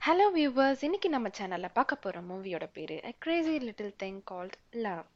[0.00, 5.06] Hello viewers இன்னைக்கு நம்ம சேனலில் பார்க்க போகிற மூவியோட பேர் A crazy little Thing called love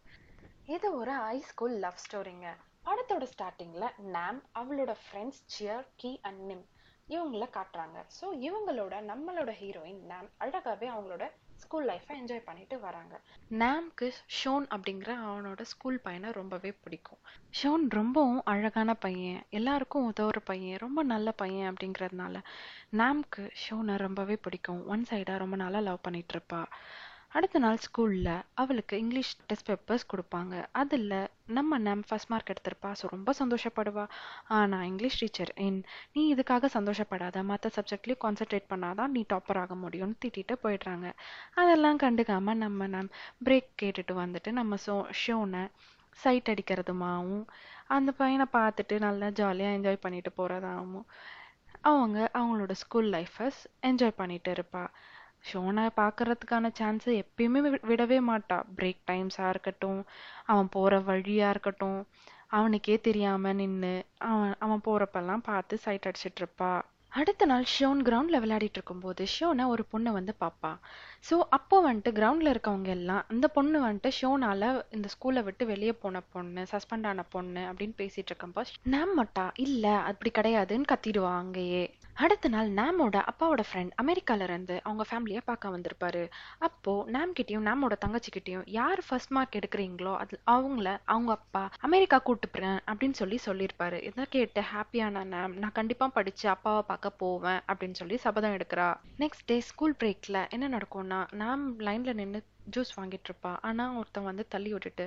[0.66, 2.48] இது ஒரு ஹை ஸ்கூல் லவ் ஸ்டோரிங்க
[2.84, 6.64] படத்தோட ஸ்டார்டிங்கில் நாம் அவளோட ஃப்ரெண்ட்ஸ் சியர் கீ அண்ட் நிம்
[7.08, 7.98] இவங்கள காட்டுறாங்க.
[8.20, 11.24] ஸோ இவங்களோட நம்மளோட ஹீரோயின் நாம் அழகாவே அவங்களோட
[11.62, 13.14] ஸ்கூல் லைஃப்பை என்ஜாய் பண்ணிட்டு வராங்க.
[13.62, 14.06] நாம்க்கு
[14.38, 17.20] ஷோன் அப்படிங்கிற அவனோட ஸ்கூல் பையனை ரொம்பவே பிடிக்கும்.
[17.58, 19.42] ஷோன் ரொம்பவும் அழகான பையன்.
[19.50, 20.78] எல்லாருக்கும் உதவுற பையன்.
[20.78, 22.36] ரொம்ப நல்ல பையன் அப்படிங்கிறதுனால
[22.92, 24.82] நாம்க்கு ஷோனை ரொம்பவே பிடிக்கும்.
[24.86, 26.40] ஒன் சைடாக ரொம்ப நாளாக லவ் பண்ணிட்டு
[27.32, 28.30] அடுத்த நாள் ஸ்கூலில்
[28.62, 30.54] அவளுக்கு இங்கிலீஷ் டெஸ்ட் பேப்பர்ஸ் கொடுப்பாங்க.
[30.80, 31.12] அதில்
[31.58, 32.90] நம்ம நம் ஃபர்ஸ்ட் மார்க் எடுத்திருப்பா.
[33.00, 34.04] ஸோ ரொம்ப சந்தோஷப்படுவா.
[34.56, 35.80] ஆனால் இங்கிலீஷ் டீச்சர் என்
[36.12, 37.44] நீ இதுக்காக சந்தோஷப்படாத.
[37.52, 41.06] மற்ற சப்ஜெக்ட்லேயும் கான்சென்ட்ரேட் பண்ணாதான் நீ டாப்பர் ஆக முடியும்னு திட்டிட்டு போயிடுறாங்க.
[41.54, 43.10] அதெல்லாம் கண்டுக்காமல் நம்ம நம்
[43.48, 45.64] பிரேக் கேட்டுட்டு வந்துட்டு நம்ம ஷோ ஷோனை
[46.18, 47.44] சைட் அடிக்கிறதுமாவும்
[47.88, 51.06] அந்த பையனை பார்த்துட்டு நல்லா ஜாலியாக என்ஜாய் பண்ணிட்டு போகிறதாகவும்
[51.90, 53.46] அவங்க அவங்களோட ஸ்கூல் லைஃப்பை
[53.88, 54.90] என்ஜாய் பண்ணிட்டு இருப்பாள்
[55.44, 58.62] ஷோனை பார்க்கறதுக்கான சான்ஸை எப்பயுமே வி- விடவே மாட்டா.
[58.76, 60.00] பிரேக் டைம்ஸாக இருக்கட்டும்
[60.44, 62.00] அவன் போகிற வழியாக இருக்கட்டும்
[62.48, 63.92] அவனுக்கே தெரியாமல் நின்று
[64.24, 66.72] அவன் அவன் போகிறப்பெல்லாம் பார்த்து சைட் அடிச்சிட்ருப்பா
[67.12, 70.70] அடுத்த நாள் ஷோன் கிரவுண்டில் விளையாடிட்டு இருக்கும்போது ஷோனை ஒரு பொண்ணை வந்து பாப்பா.
[71.24, 76.22] ஸோ அப்போ வந்துட்டு கிரவுண்டில் இருக்கவங்க எல்லாம் அந்த பொண்ணு வந்துட்டு ஷோனால இந்த ஸ்கூலை விட்டு வெளியே போன
[76.32, 81.84] பொண்ணு சஸ்பெண்ட் ஆன பொண்ணு அப்படின்னு பேசிட்டு இருக்கப்போ நாம் மட்டா இல்லை அப்படி கிடையாதுன்னு கத்திடுவா அங்கேயே
[82.14, 86.22] அடுத்த நாள் நாமோட அப்பாவோட ஃப்ரெண்ட் அமெரிக்கால இருந்து அவங்க ஃபேமிலியை பார்க்க வந்திருப்பாரு.
[86.58, 92.48] அப்போ நாம் கிட்டயும் நாமோட தங்கச்சிக்கிட்டயும் யார் ஃபர்ஸ்ட் மார்க் எடுக்கிறீங்களோ அது அவங்கள அவங்க அப்பா அமெரிக்கா கூட்டு
[92.48, 94.00] போறேன் அப்படின்னு சொல்லி சொல்லியிருப்பாரு.
[94.02, 98.88] இதை கேட்டு ஹாப்பியான நாம் நான் கண்டிப்பா படிச்சு அப்பாவை பார்க்க போவேன் அப்படின்னு சொல்லி சபதம் எடுக்கிறா.
[99.18, 101.11] நெக்ஸ்ட் டே ஸ்கூல் பிரேக்ல என்ன நடக்கும்னா
[101.42, 102.40] நாம் லைன்ல நின்று
[102.76, 103.52] ஜூஸ் வாங்கிட்டு இருப்பா.
[103.60, 105.06] ஆனா ஒருத்தன் வந்து தள்ளி விட்டுட்டு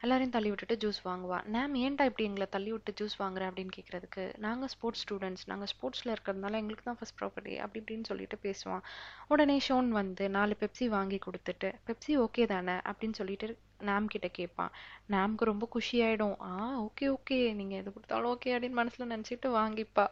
[0.00, 1.36] எல்லாரையும் தள்ளி விட்டுட்டு ஜூஸ் வாங்குவா.
[1.54, 3.42] மேம் ஏன்டா இப்படி எங்களை தள்ளி விட்டு ஜூஸ் வாங்குற?
[3.50, 8.38] அப்படின்னு கேட்கறதுக்கு நாங்கள் ஸ்போர்ட்ஸ் ஸ்டூடெண்ட்ஸ் நாங்கள் ஸ்போர்ட்ஸில் இருக்கிறதுனால எங்களுக்கு தான் ஃபர்ஸ்ட் ப்ராப்பர்ட்டி அப்படி இப்படின்னு சொல்லிட்டு
[8.42, 8.82] பேசுவான்.
[9.28, 12.76] உடனே ஷோன் வந்து நாலு பெப்சி வாங்கி கொடுத்துட்டு பெப்சி ஓகே தானே?
[12.90, 13.48] அப்படின்னு சொல்லிட்டு
[13.88, 14.74] மேம் கிட்ட கேட்பான்
[15.14, 20.06] நாம்க்கு ரொம்ப குஷி ஆயிடும் ஆ ஓகே ஓகே நீங்கள் எது கொடுத்தாலும் ஓகே அப்படின்னு மனசுல நினச்சிட்டு வாங்கிப்பா.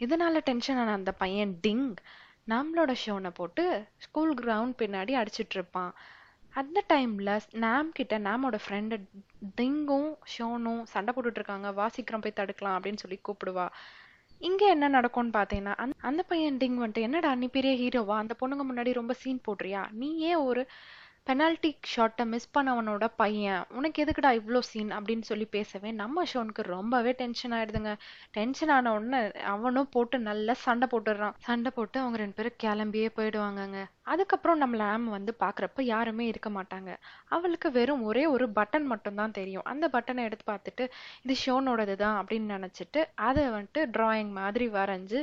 [0.00, 1.86] இதனால டென்ஷன் ஆன அந்த பையன் டிங்
[2.52, 3.64] நம்மளோட ஷோனை போட்டு
[4.04, 5.92] ஸ்கூல் கிரவுண்ட் பின்னாடி அடிச்சிட்டு இருப்பான்.
[6.60, 7.30] அந்த டைம்ல
[7.64, 8.96] நாம் கிட்ட நாமோட ஃப்ரெண்டு
[9.58, 11.70] டிங்கும் ஷோனும் சண்டை போட்டுட்டு இருக்காங்க.
[11.78, 13.66] வா சீக்கிரம் போய் தடுக்கலாம் அப்படின்னு சொல்லி கூப்பிடுவா.
[14.40, 15.74] இங்க என்ன நடக்கும்னு பாத்தீங்கன்னா
[16.08, 19.82] அந்த பையன் டிங் வந்துட்டு என்னடா நீ பெரிய ஹீரோவா அந்த பொண்ணுங்க முன்னாடி ரொம்ப சீன் போடுறியா?
[20.00, 20.62] நீ ஏன் ஒரு
[21.28, 27.12] பெனால்டி ஷாட்டை மிஸ் பண்ணவனோட பையன் உனக்கு எதுக்குடா இவ்வளோ சீன் அப்படின்னு சொல்லி பேசவே நம்ம ஷோனுக்கு ரொம்பவே
[27.18, 27.92] டென்ஷன் ஆயிடுதுங்க.
[28.36, 29.20] டென்ஷன் ஆன உடனே
[29.54, 31.36] அவனும் போட்டு நல்லா சண்டை போட்டுடுறான்.
[31.48, 33.80] சண்டை போட்டு அவங்க ரெண்டு பேரும் கிளம்பியே போயிடுவாங்கங்க.
[34.12, 36.90] அதுக்கப்புறம் நம்ம லேம் வந்து பார்க்குறப்ப யாருமே இருக்க மாட்டாங்க.
[37.36, 39.66] அவளுக்கு வெறும் ஒரே ஒரு பட்டன் மட்டும் தான் தெரியும்.
[39.74, 40.86] அந்த பட்டனை எடுத்து பார்த்துட்டு
[41.24, 45.20] இது ஷோனோடது தான் அப்படின்னு நினச்சிட்டு அதை வந்துட்டு ட்ராயிங் மாதிரி வரைஞ்சு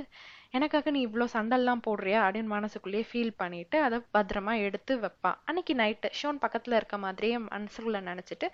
[0.55, 6.09] எனக்காக நீ இவ்வளோ சண்டெல்லாம் போடுறியா அப்படின்னு மனசுக்குள்ளேயே ஃபீல் பண்ணிட்டு அதை பத்திரமா எடுத்து வைப்பான் அன்னைக்கு நைட்டு
[6.21, 8.49] ஷோன் பக்கத்தில் இருக்க மாதிரியே மனசுக்குள்ள நினச்சிட்டு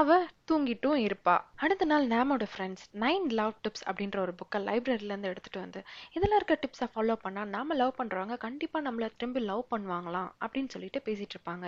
[0.00, 0.16] அவ
[0.50, 1.36] தூங்கிட்டும் இருப்பா.
[1.56, 5.80] அடுத்த நாள் நேமோட ஃப்ரெண்ட்ஸ் நைன் லவ் டிப்ஸ் அப்படின்ற ஒரு புக்கை லைப்ரரியிலேருந்து எடுத்துகிட்டு எடுத்துட்டு வந்து
[6.16, 11.00] இதில் இருக்க டிப்ஸை ஃபாலோ பண்ணா நாம லவ் பண்ணுறவங்க கண்டிப்பாக நம்மளை திரும்பி லவ் பண்ணுவாங்களாம் அப்படின்னு சொல்லிட்டு
[11.04, 11.66] பேசிட்டு இருப்பாங்க.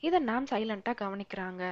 [0.00, 1.62] இதை நாம் சைலண்ட்டாக கவனிக்கிறாங்க.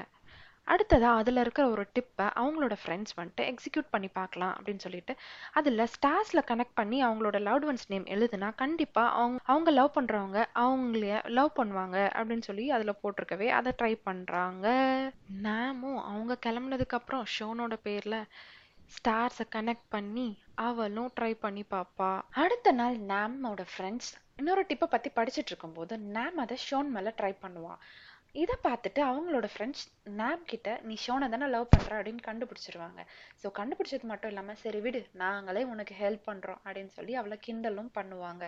[0.71, 5.15] அடுத்ததாக அதில் இருக்கிற ஒரு டிப்பை அவங்களோட ஃப்ரெண்ட்ஸ் வந்துட்டு எக்ஸிக்யூட் பண்ணி பார்க்கலாம் அப்படின்னு சொல்லிட்டு
[5.55, 11.05] அதில் ஸ்டார்ஸில் கனெக்ட் பண்ணி அவங்களோட லவ்ட் ஒன்ஸ் நேம் எழுதுனா கண்டிப்பாக அவங்க அவங்க லவ் பண்ணுறவங்க அவங்கள
[11.31, 14.67] லவ் பண்ணுவாங்க அப்படின்னு சொல்லி அதில் போட்டிருக்கவே அதை ட்ரை பண்ணுறாங்க
[15.43, 18.21] நாமும் அவங்க கிளம்புனதுக்கப்புறம் ஷோனோட பேரில்
[18.93, 20.29] ஸ்டார்ஸை கனெக்ட் பண்ணி
[20.61, 26.57] அவளும் ட்ரை பண்ணி பார்ப்பா அடுத்த நாள் நாமோட ஃப்ரெண்ட்ஸ் இன்னொரு டிப்பை பற்றி படிச்சிட்டு இருக்கும்போது நாம் அதை
[26.67, 27.81] ஷோன் மேலே ட்ரை பண்ணுவான்
[28.35, 29.85] இதை பார்த்துட்டு அவங்களோட ஃப்ரெண்ட்ஸ்
[30.19, 33.01] நாப் கிட்ட நீ ஷோனை தானே லவ் பண்ணுற அப்படின்னு கண்டுபிடிச்சிருவாங்க.
[33.43, 38.45] ஸோ கண்டுபிடிச்சது மட்டும் இல்லாமல் சரி விடு நாங்களே உனக்கு ஹெல்ப் பண்ணுறோம் அப்படின்னு சொல்லி அவளை கிண்டலும் பண்ணுவாங்க.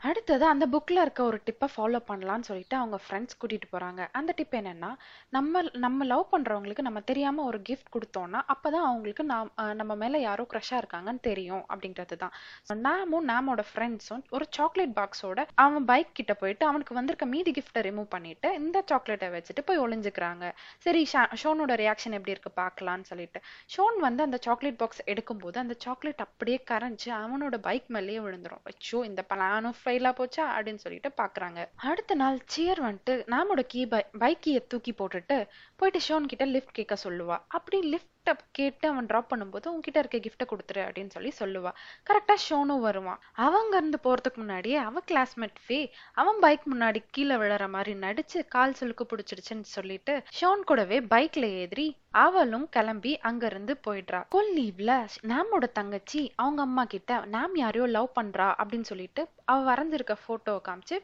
[0.00, 4.54] அடுத்தது அந்த புக்கில் இருக்க ஒரு டிப்பை ஃபாலோ பண்ணலாம்னு சொல்லிட்டு அவங்க ஃப்ரெண்ட்ஸ் கூட்டிகிட்டு போகிறாங்க அந்த டிப்
[4.54, 4.90] என்னன்னா
[5.28, 10.20] நம்ம நம்ம லவ் பண்ணுறவங்களுக்கு நம்ம தெரியாமல் ஒரு கிஃப்ட் கொடுத்தோன்னா அப்போ தான் அவங்களுக்கு நாம் நம்ம மேலே
[10.20, 12.34] யாரோ க்ரஷா இருக்காங்கன்னு தெரியும் அப்படின்றது தான்.
[12.68, 17.82] ஸோ நாமும் நாமோட ஃப்ரெண்ட்ஸும் ஒரு சாக்லேட் பாக்ஸோட அவன் பைக் கிட்ட போயிட்டு அவனுக்கு வந்திருக்க மீதி கிஃப்ட்டை
[17.88, 20.44] ரிமூவ் பண்ணிட்டு இந்த சாக்லேட்டை வச்சுட்டு போய் ஒளிஞ்சுக்கிறாங்க.
[20.78, 23.40] சரி ஷா- ஷோனோட ரியாக்ஷன் எப்படி இருக்கு பார்க்கலாம்னு சொல்லிட்டு.
[23.76, 28.64] ஷோன் வந்து அந்த சாக்லேட் பாக்ஸ் எடுக்கும்போது அந்த சாக்லேட் அப்படியே கரைஞ்சு அவனோட பைக் மேலேயே விழுந்துரும்.
[28.70, 33.82] அச்சோ இந்த பிளானும் ஃபெயிலாக போச்சா அப்படின்னு சொல்லிட்டு பார்க்குறாங்க அடுத்த நாள் சியர் வந்துட்டு நாமோட கீ
[34.18, 35.36] பைக் கீயை தூக்கி போட்டுட்டு
[35.76, 37.36] போயிட்டு ஷோன் கிட்ட லிஃப்ட் கேட்க சொல்லுவா.
[37.48, 41.70] அப்படி லிஃப்ட் கிஃப்ட்டை கேட்டு அவன் ட்ராப் பண்ணும்போது உன்கிட்ட இருக்க கிஃப்ட்டை கொடுத்துரு அப்படின்னு சொல்லி சொல்லுவா.
[42.08, 43.20] கரெக்டா ஷோனும் வருவான்.
[43.46, 45.78] அவங்க இருந்து போறதுக்கு முன்னாடியே அவன் கிளாஸ்மேட் ஃபே
[46.12, 51.88] அவன் பைக் முன்னாடி கீழே விழற மாதிரி நடிச்சு கால் சுளுக்கு பிடிச்சிடுச்சுன்னு சொல்லிட்டு ஷோன் கூடவே பைக்ல ஏறி
[52.10, 54.20] அவளும் கிளம்பி அங்கிருந்து போயிடுறா.
[54.22, 54.92] ஸ்கூல் லீவ்ல
[55.32, 60.98] நாமோட தங்கச்சி அவங்க அம்மா கிட்ட நாம் யாரையோ லவ் பண்றா அப்படின்னு சொல்லிட்டு அவ வரைஞ்சிருக்க போட்டோவை காமிச்சு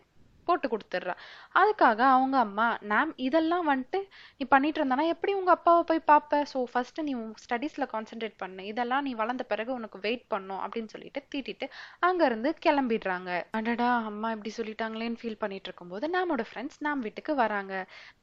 [0.48, 1.14] போட்டு கொடுத்துட்றா.
[1.60, 4.00] அதுக்காக அவங்க அம்மா நாம் இதெல்லாம் வந்துட்டு
[4.38, 5.06] நீ பண்ணிட்டு இருந்தனா?
[5.14, 8.62] எப்படி உங்க அப்பாவை போய் பார்ப்ப ஸோ ஃபர்ஸ்ட் நீ உன் ஸ்டடீஸ்ல கான்சென்ட்ரேட் பண்ணு.
[8.72, 10.60] இதெல்லாம் நீ வளர்ந்த பிறகு உனக்கு வெயிட் பண்ணும்.
[10.64, 11.68] அப்படின்னு சொல்லிட்டு தீட்டிட்டு
[12.08, 13.30] அங்க இருந்து கிளம்பிடுறாங்க.
[13.60, 17.74] அடடா அம்மா இப்படி சொல்லிட்டாங்களேன்னு ஃபீல் பண்ணிட்டு இருக்கும்போது நாமோட ஃப்ரெண்ட்ஸ் நாம் வீட்டுக்கு வராங்க.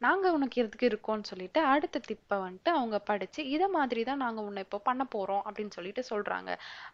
[0.06, 4.64] நாங்க உனக்கு எதுக்கு இருக்கோம்னு சொல்லிட்டு அடுத்த டிப்பை வந்துட்டு அவங்க படிச்சு இதை மாதிரி தான் நாங்க உன்னை
[4.68, 5.44] இப்போ பண்ண போறோம்.
[5.48, 6.52] அப்படின்னு சொல்லிட்டு சொல்றாங்க.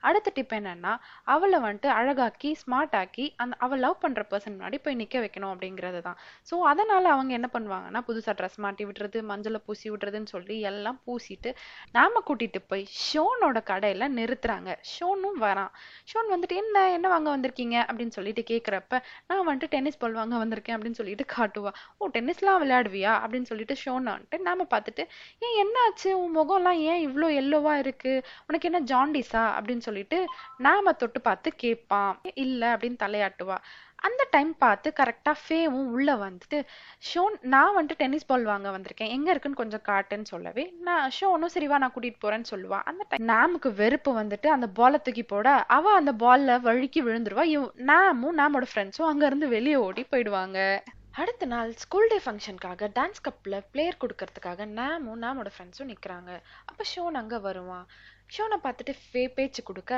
[0.08, 0.94] அடுத்த டிப் என்னன்னா
[1.34, 6.00] அவளை வந்துட்டு அழகாக்கி ஸ்மார்ட் ஆக்கி அந்த அவள் லவ் பண்ற பர்சன் முன்னாடி போய் நிக்க வைக்கணும் அப்படிங்கிறது
[6.08, 6.18] தான்.
[6.50, 11.52] ஸோ அதனால அவங்க என்ன பண்ணுவாங்கன்னா புதுசாக ட்ரெஸ் மாட்டி விடுறது மஞ்சளை பூசி விடுறதுன்னு சொல்லி எல்லாம் பூசிட்டு
[11.98, 14.70] நாம கூட்டிட்டு போய் ஷோனோட கடையில நிறுத்துறாங்க.
[14.94, 15.72] ஷோனும் வரான்.
[16.12, 17.78] ஷோன் வந்துட்டு என்ன என்ன வாங்க வந்திருக்கீங்க?
[17.90, 21.74] அப்படின்னு சொல்லிட்டு கேட்குறப்ப நான் வந்துட்டு டென்னிஸ் பால் வாங்க வந்திருக்கேன் அப்படின்னு சொல்லிட்டு காட்டுவா.
[21.98, 23.14] ஓ டென்னிஸ்லாம் விளையாடுவியா?
[23.24, 25.06] அப்படின்னு சொல்லிட்டு ஷோன் வந்துட்டு நாம பார்த்துட்டு
[25.46, 28.14] ஏன் என்ன ஆச்சு உன் முகம்லாம் ஏன் இவ்வளோ எல்லோவா இருக்கு?
[28.48, 30.20] உனக்கு என்ன ஜாண்டிஸா அப்படின்னு சொல்லிட்டு
[30.58, 32.14] நாம தொட்டு பார்த்து கேட்பான்
[32.46, 33.58] இல்லை அப்படின்னு தலையாட்டுவா.
[34.00, 36.58] அந்த டைம் பார்த்து கரெக்டாக ஃபேவும் உள்ளே வந்துட்டு
[37.10, 39.14] ஷோன் நான் வந்துட்டு டென்னிஸ் பால் வாங்க வந்திருக்கேன்.
[39.16, 43.72] எங்கே இருக்குன்னு கொஞ்சம் காட்டுன்னு சொல்லவே நான் ஷோனும் சரிவா நான் கூட்டிகிட்டு போகிறேன்னு சொல்லுவாள் அந்த டைம் நாமுக்கு
[43.82, 45.48] வெறுப்பு வந்துட்டு அந்த பாலை தூக்கி போட
[45.78, 47.46] அவள் அந்த பால்ல வழுக்கி விழுந்துருவா.
[47.56, 50.60] இவ் நாமும் நாமோட ஃப்ரெண்ட்ஸும் அங்கேருந்து வெளியே ஓடி போயிடுவாங்க.
[51.22, 56.32] அடுத்த நாள் ஸ்கூல் டே ஃபங்க்ஷனுக்காக டான்ஸ் கப்பில் பிளேயர் கொடுக்கறதுக்காக நாமும் நாமோட ஃப்ரெண்ட்ஸும் நிற்கிறாங்க
[56.66, 57.86] அப்போ ஷோன் அங்கே வருவான்
[58.36, 59.94] ஷோனை பார்த்துட்டு ஃபே பேச்சு கொடுக்க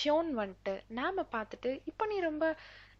[0.00, 2.44] ஷோன் வந்துட்டு நாம பார்த்துட்டு இப்போ நீ ரொம்ப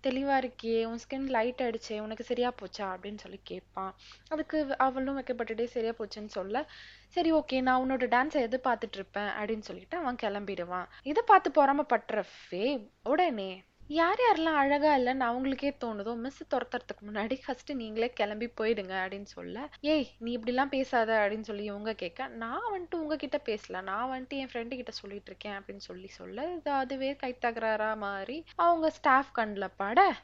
[0.01, 2.87] தெளிவாக இருக்கியே உன் ஸ்கின் லைட் ஆயிடுச்சே உனக்கு சரியாக போச்சா?
[2.95, 3.95] அப்படின்னு சொல்லி கேட்பான்.
[4.29, 6.67] அதுக்கு அவளும் வைக்கப்பட்டுட்டே சரியாக போச்சுன்னு சொல்ல
[7.09, 10.87] சரி ஓகே நான் உன்னோட டான்ஸை எது பார்த்துட்டு இருப்பேன் அப்படின்னு சொல்லிட்டு அவன் கிளம்பிடுவான்.
[11.03, 13.51] இதை பார்த்து பொறாமப்படுற ஃபே உடனே
[13.93, 19.69] யார் யாரெல்லாம் அழகா இல்லைன்னு அவங்களுக்கே தோணுதோ மிஸ் துரத்துறதுக்கு முன்னாடி ஃபர்ஸ்ட் நீங்களே கிளம்பி போயிடுங்க அப்படின்னு சொல்ல
[19.81, 23.83] ஏய் நீ இப்படிலாம் பேசாத அப்படின்னு சொல்லி இவங்க கேட்க நான் வந்துட்டு உங்ககிட்ட பேசல.
[23.83, 27.37] நான் வந்துட்டு என் ஃப்ரெண்டு கிட்ட சொல்லிட்டு இருக்கேன் அப்படின்னு சொல்லி சொல்ல இது அதுவே கை
[27.97, 30.15] மாறி அவங்க ஸ்டாஃப் கண்ணில் பட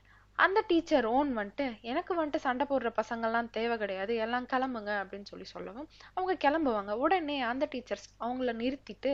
[0.45, 5.45] அந்த டீச்சர் ஓன் வந்துட்டு எனக்கு வந்துட்டு சண்டை போடுற பசங்கள்லாம் தேவை கிடையாது எல்லாம் கிளம்புங்க அப்படின்னு சொல்லி
[5.45, 6.93] சொல்லவும் அவங்க கிளம்புவாங்க.
[7.05, 9.13] உடனே அந்த டீச்சர்ஸ் அவங்கள நிறுத்திட்டு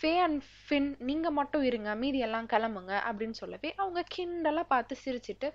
[0.00, 5.50] ஃபே அண்ட் ஃபின் நீங்கள் மட்டும் இருங்க மீதி எல்லாம் கிளம்புங்க அப்படின்னு சொல்லவே அவங்க கிண்டலாக பார்த்து சிரிச்சிட்டு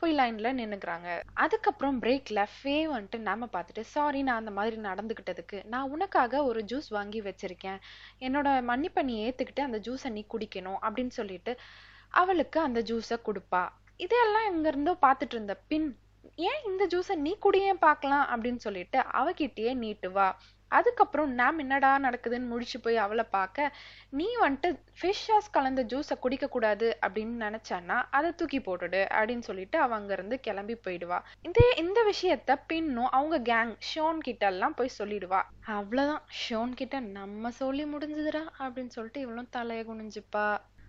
[0.00, 5.90] போய் லைனில் நின்றுக்கிறாங்க அதுக்கப்புறம் பிரேக்கில் ஃபே வந்துட்டு நாம பார்த்துட்டு சாரி நான் அந்த மாதிரி நடந்துக்கிட்டதுக்கு நான்
[5.90, 7.78] உனக்காக ஒரு ஜூஸ் வாங்கி வச்சுருக்கேன்.
[8.20, 10.78] என்னோட மன்னிப்பை நீ ஏற்றுக்கிட்டு அந்த ஜூஸை நீ குடிக்கணும்.
[10.82, 11.54] அப்படின்னு சொல்லிட்டு
[12.10, 13.64] அவளுக்கு அந்த ஜூஸை கொடுப்பா.
[13.96, 15.98] இதெல்லாம் எங்கேருந்தோ பார்த்துட்டு இருந்த பின்
[16.34, 18.26] ஏன் இந்த ஜூஸை நீ குடியே பார்க்கலாம்?
[18.32, 20.28] அப்படின்னு சொல்லிட்டு அவகிட்டயே நீட்டுவா
[20.68, 23.74] அதுக்கப்புறம் நாம் என்னடா நடக்குதுன்னு முடிச்சு போய் அவளை பார்க்க
[24.10, 30.00] நீ வந்துட்டு ஃபிஷ் சாஸ் கலந்த ஜூஸை குடிக்கக்கூடாது அப்படின்னு நினச்சான்னா அதை தூக்கி போட்டுடு அப்படின்னு சொல்லிட்டு அவ
[30.00, 31.18] அங்கேருந்து கிளம்பி போயிடுவா.
[31.42, 35.42] இதே இந்த விஷயத்த பின்னும் அவங்க கேங் ஷோன் கிட்ட எல்லாம் போய் சொல்லிடுவா.
[35.66, 40.48] அவ்வளோதான் ஷோன் கிட்ட நம்ம சொல்லி முடிஞ்சதுடா அப்படின்னு சொல்லிட்டு இவளும் தலையை குனிஞ்சுப்பா.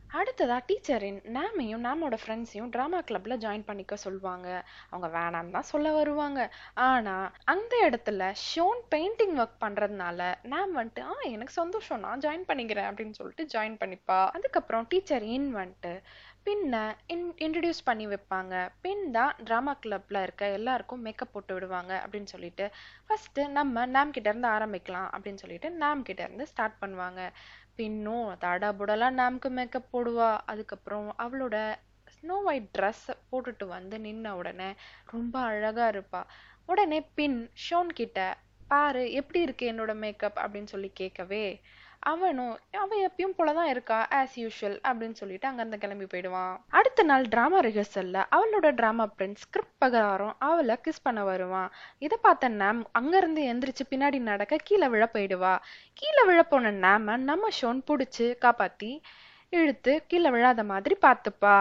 [0.10, 4.48] அடுத்ததாக டீச்சரின் நாமையும் நாமோட ஃப்ரெண்ட்ஸையும் ட்ராமா கிளப்பில் ஜாயின் பண்ணிக்க சொல்லுவாங்க
[4.90, 6.52] அவங்க வேணாம் தான் சொல்ல வருவாங்க.
[6.74, 12.90] ஆனால் அந்த இடத்துல ஷோன் பெயிண்டிங் ஒர்க் பண்ணுறதுனால நாம் வந்துட்டு ஆ எனக்கு சந்தோஷம் நான் ஜாயின் பண்ணிக்கிறேன்
[12.90, 14.30] அப்படின்னு சொல்லிட்டு ஜாயின் பண்ணிப்பா.
[14.32, 15.94] அதுக்கப்புறம் டீச்சர் இன் வந்துட்டு
[16.46, 16.76] பின்ன
[17.08, 18.54] இன் இன்ட்ரடியூஸ் பண்ணி வைப்பாங்க.
[18.82, 22.66] பின் தான் ட்ராமா கிளப்பில் இருக்க எல்லாருக்கும் மேக்கப் போட்டு விடுவாங்க அப்படின்னு சொல்லிட்டு
[23.08, 27.22] ஃபஸ்ட்டு நம்ம நாம் கிட்டேருந்து ஆரம்பிக்கலாம் அப்படின்னு சொல்லிட்டு நாம் கிட்டேருந்து ஸ்டார்ட் பண்ணுவாங்க.
[27.76, 30.38] பின்னும் தடபுடலாம் நாம்க்கு மேக்கப் போடுவா.
[30.46, 31.56] அதுக்கப்புறம் அவளோட
[32.16, 34.70] ஸ்னோ ஒயிட் ட்ரெஸ் போட்டுட்டு வந்து நின்ன உடனே
[35.06, 36.22] ரொம்ப அழகாக இருப்பா.
[36.66, 41.44] உடனே பின் ஷோன் கிட்ட பாரு எப்படி இருக்கு என்னோட மேக்கப் அப்படின்னு சொல்லி கேட்கவே
[42.14, 43.98] அவனும் அவன் எப்பயும் போலதான் இருக்கா?
[44.16, 46.54] ஆஸ் யூஷுவல் அப்படின்னு சொல்லிட்டு அங்கிருந்து கிளம்பி போயிடுவான்.
[46.70, 51.72] அடுத்த நாள் டிராமா ரிஹர்சல்ல அவளோட டிராமா பிரிண்ட் ஸ்கிரிப்ட் பிரகாரம் அவளை கிஸ் பண்ண வருவான்.
[51.98, 55.54] இதை பார்த்த நாம் அங்கிருந்து எந்திரிச்சு பின்னாடி நடக்க கீழே விழ போயிடுவா.
[55.94, 58.92] கீழே விழ போன நாம நம்ம ஷோன் புடிச்சு காப்பாத்தி
[59.50, 61.58] இழுத்து கீழே விழாத மாதிரி பார்த்துப்பா.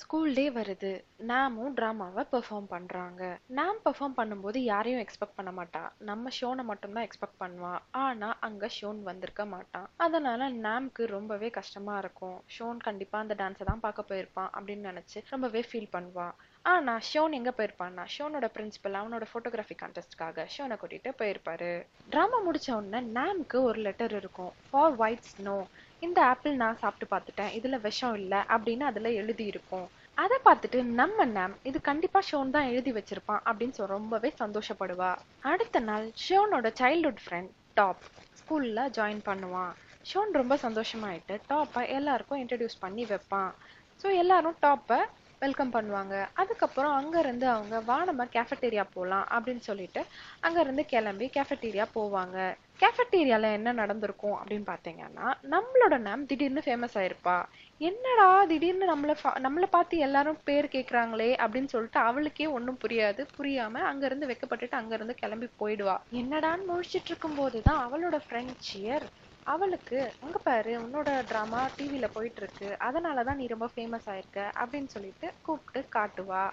[0.00, 0.90] ஸ்கூல் டே வருது.
[1.28, 3.22] நாமும் ட்ராமாவை பெர்ஃபார்ம் பண்ணுறாங்க
[3.58, 8.98] நாம் பெர்ஃபார்ம் பண்ணும்போது யாரையும் எக்ஸ்பெக்ட் பண்ண மாட்டான் நம்ம ஷோனை மட்டும்தான் எக்ஸ்பெக்ட் பண்ணுவான் ஆனால் அங்கே ஷோன்
[9.08, 12.36] வந்திருக்க மாட்டான் அதனால நாம்க்கு ரொம்பவே கஷ்டமாக இருக்கும்.
[12.56, 16.36] ஷோன் கண்டிப்பாக அந்த டான்ஸை தான் பார்க்க போயிருப்பான் அப்படின்னு நினச்சி ரொம்பவே ஃபீல் பண்ணுவான்
[16.74, 21.72] ஆனா ஷோன் எங்க போயிருப்பான்னா ஷோனோட பிரின்சிபல் அவனோட போட்டோகிராஃபி கான்டெஸ்ட்காக ஷோனை கூட்டிட்டு போயிருப்பாரு.
[22.14, 24.54] டிராமா முடிச்ச உடனே நாம்க்கு ஒரு லெட்டர் இருக்கும்.
[24.70, 25.58] ஃபார் ஒயிட் ஸ்னோ
[26.02, 29.86] இந்த ஆப்பிள் நான் சாப்பிட்டு பார்த்துட்டேன் இதுல விஷம் இல்லை அப்படின்னு அதுல எழுதி இருக்கும்
[30.18, 35.10] அதை பார்த்துட்டு நம்ம நேம் இது கண்டிப்பா ஷோன் தான் எழுதி வச்சிருப்பான் அப்படின்னு சொல்லி ரொம்பவே சந்தோஷப்படுவா.
[35.50, 38.04] அடுத்த நாள் ஷோனோட சைல்ட்ஹுட் ஃப்ரெண்ட் டாப்
[38.40, 39.72] ஸ்கூல்ல ஜாயின் பண்ணுவான்.
[40.10, 43.52] ஷோன் ரொம்ப சந்தோஷமாயிட்டு டாப்பை எல்லாருக்கும் இன்ட்ரடியூஸ் பண்ணி வைப்பான்.
[44.00, 45.00] ஸோ எல்லாரும் டாப்பை
[45.42, 46.14] வெல்கம் பண்ணுவாங்க.
[46.42, 50.02] அதுக்கப்புறம் அங்கேருந்து அவங்க வா நம்ம கேஃபட்டேரியா போகலாம் அப்படின்னு சொல்லிட்டு
[50.46, 52.38] அங்கேருந்து கிளம்பி கேஃபட்டேரியா போவாங்க.
[52.80, 57.36] கேஃபட்டேரியாவில் என்ன நடந்திருக்கும் அப்படின்னு பார்த்தீங்கன்னா நம்மளோட நேம் திடீர்னு ஃபேமஸ் ஆயிருப்பா.
[57.80, 59.14] என்னடா திடீர்னு நம்மளை
[59.46, 63.22] நம்மளை பார்த்து எல்லாரும் பேர் கேட்குறாங்களே அப்படின்னு சொல்லிட்டு அவளுக்கே ஒன்றும் புரியாது.
[63.38, 65.96] புரியாம அங்கேருந்து வெக்கப்பட்டுட்டு அங்கேருந்து கிளம்பி போயிடுவா.
[66.20, 69.06] என்னடான்னு முழிச்சிட்டு இருக்கும்போது தான் அவளோட ஃப்ரெண்ட் சியர்
[69.46, 72.68] அவளுக்கு அங்க பாரு உன்னோட ட்ராமா டிவியில் போயிட்டு இருக்கு.
[72.86, 74.40] அதனால தான் நீ ரொம்ப ஃபேமஸ் ஆயிருக்க.
[74.62, 76.44] அப்படின்னு சொல்லிட்டு கூப்பிட்டு காட்டுவா.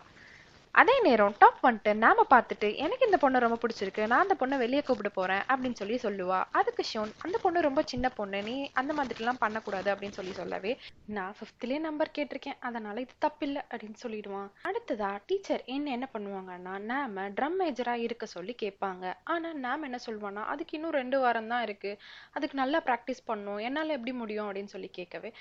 [0.75, 4.07] அதே நேரம் டாப் வந்துட்டு நாம பார்த்துட்டு எனக்கு இந்த பொண்ணை ரொம்ப பிடிச்சிருக்கு.
[4.07, 6.43] நான் அந்த பொண்ணை வெளியே கூப்பிட போறேன் அப்படின்னு சொல்லி சொல்லுவா.
[6.51, 8.39] அதுக்கு ஷோன் அந்த பொண்ணு ரொம்ப சின்ன பொண்ணு.
[8.43, 10.71] நீ அந்த மாதிரிலாம் பண்ணக்கூடாது அப்படின்னு சொல்லி சொல்லவே
[11.17, 12.57] நான் ஃபிஃப்த்லயே நம்பர் கேட்டிருக்கேன்.
[12.59, 14.49] அதனால இது தப்பில்லை அப்படின்னு சொல்லிடுவான்.
[14.69, 19.13] அடுத்ததா டீச்சர் என்ன என்ன பண்ணுவாங்கன்னா நாம ட்ரம் மேஜரா இருக்க சொல்லி கேட்பாங்க.
[19.23, 21.93] ஆனா நாம என்ன சொல்லுவானா அதுக்கு இன்னும் ரெண்டு வாரம் தான் இருக்கு.
[22.31, 23.57] அதுக்கு நல்லா ப்ராக்டிஸ் பண்ணும்.
[23.57, 24.49] என்னால எப்படி முடியும்?
[24.49, 25.31] அப்படின்னு சொல்லி கேட்கவே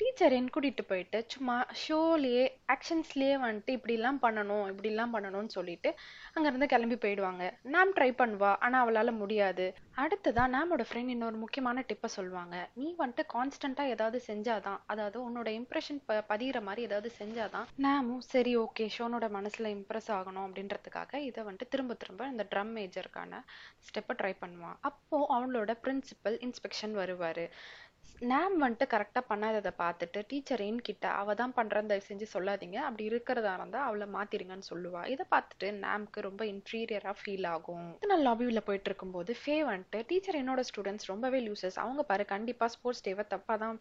[0.00, 2.44] டீச்சர் என் கூட்டிட்டு போயிட்டு சும்மா ஷோலயே
[2.74, 4.78] ஆக்ஷன்ஸ்லயே வந்துட்டு இப்படிலாம் பண்ணணும்.
[4.80, 5.90] இப்படிலாம் பண்ணணும்னு சொல்லிட்டு
[6.34, 7.44] அங்கேருந்து கிளம்பி போயிடுவாங்க.
[7.62, 8.56] நாம் ட்ரை பண்ணுவா.
[8.58, 9.74] ஆனால் அவளால் முடியாது.
[9.96, 12.68] அடுத்ததான் நாமோட ஃப்ரெண்ட் இன்னொரு முக்கியமான டிப்பை சொல்லுவாங்க.
[12.74, 18.56] நீ வந்துட்டு கான்ஸ்டண்ட்டாக ஏதாவது செஞ்சாதான் அதாவது உன்னோட இம்ப்ரெஷன் ப பதிகிற மாதிரி ஏதாவது செஞ்சாதான் நாமும் சரி
[18.56, 20.46] ஓகே ஷோனோட மனசில் இம்ப்ரெஸ் ஆகணும்.
[20.46, 23.42] அப்படின்றதுக்காக இதை வந்துட்டு திரும்ப திரும்ப இந்த ட்ரம் மேஜருக்கான
[23.86, 27.44] ஸ்டெப்பை ட்ரை பண்ணுவான் அப்போது அவளோட பிரின்சிபல் இன்ஸ்பெக்ஷன் வருவார்.
[28.30, 32.78] நேம் வந்துட்டு கரெக்டாக பண்ணாததை பார்த்துட்டு டீச்சர் கிட்ட அவள் தான் பண்ணுறன்னு தயவு செஞ்சு சொல்லாதீங்க.
[32.86, 35.02] அப்படி இருக்கிறதா இருந்தால் அவளை மாத்திருங்கன்னு சொல்லுவா.
[35.14, 37.88] இதை பார்த்துட்டு நேம்க்கு ரொம்ப இன்ஃபீரியராக ஃபீல் ஆகும்.
[37.98, 42.72] இது நான் லாபியில் போயிட்டு இருக்கும்போது ஃபே வந்துட்டு டீச்சர் என்னோட ஸ்டூடெண்ட்ஸ் ரொம்பவே லூசஸ் அவங்க பாரு கண்டிப்பாக
[42.76, 43.78] ஸ்போர்ட்ஸ் டேவை தப்பாக தான்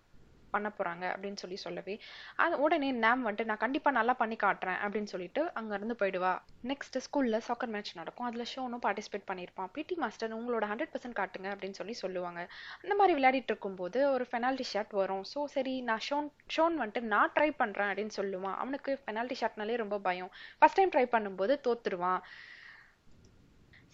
[0.55, 1.95] பண்ண போறாங்க அப்படின்னு சொல்லி சொல்லவே
[2.43, 6.33] அது உடனே நேம் வந்துட்டு நான் கண்டிப்பா நல்லா பண்ணி காட்டுறேன் அப்படின்னு சொல்லிட்டு அங்க இருந்து போயிடுவா
[6.71, 8.27] நெக்ஸ்ட் ஸ்கூல்ல சாக்கர் மேட்ச் நடக்கும்.
[8.29, 9.69] அதுல ஷோனும் பார்ட்டிசிபேட் பண்ணியிருப்பான்.
[9.77, 12.41] பிடி மாஸ்டர் உங்களோட ஹண்ட்ரட் பர்சன்ட் காட்டுங்க அப்படின்னு சொல்லி சொல்லுவாங்க.
[12.83, 15.25] அந்த மாதிரி விளையாடிட்டு இருக்கும்போது ஒரு பெனால்டி ஷாட் வரும்.
[15.33, 18.57] ஸோ சரி நான் ஷோன் ஷோன் வந்துட்டு நான் ட்ரை பண்றேன் அப்படின்னு சொல்லுவான்.
[18.63, 20.31] அவனுக்கு பெனால்டி ஷாட்னாலே ரொம்ப பயம்.
[20.59, 22.21] ஃபர்ஸ்ட் டைம் ட்ரை பண்ணும்போது தோத்துருவான்.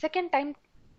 [0.03, 0.49] செகண்ட் டைம்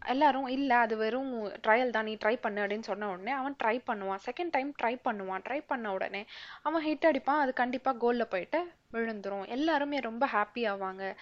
[0.05, 4.19] எல்லாரும் இல்லை அது வெறும் ட்ரையல் தான் நீ ட்ரை பண்ணு அப்படின்னு சொன்ன உடனே அவன் ட்ரை பண்ணுவான்.
[4.27, 5.43] செகண்ட் டைம் ட்ரை பண்ணுவான்.
[5.49, 6.27] ட்ரை பண்ண உடனே
[6.63, 7.41] அவன் ஹிட் அடிப்பான்.
[7.45, 9.49] அது கண்டிப்பாக கோலில் போயிட்டு விழுந்துரும்.
[9.49, 11.17] எல்லாருமே ரொம்ப ஹாப்பி ஆவாங்க.